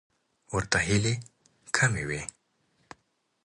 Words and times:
ورته 0.53 0.77
هیلې 0.87 1.13
کمې 1.75 2.03
وې. 2.09 2.21